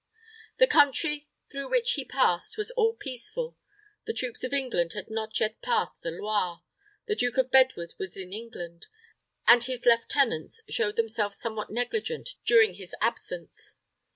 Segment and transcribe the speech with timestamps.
[0.57, 3.55] The country through which he passed was all peaceful:
[4.07, 6.63] the troops of England had not yet passed the Loire;
[7.05, 8.87] the Duke of Bedford was in England,
[9.45, 13.75] and his lieutenants showed themselves somewhat negligent during his absence.